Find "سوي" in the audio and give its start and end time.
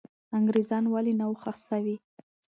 1.69-1.95